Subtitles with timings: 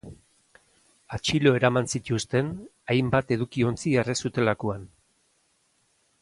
[1.17, 2.49] Atxilo eraman zituzten
[2.95, 4.91] hainbat eduki-ontzi erre zutelakoan.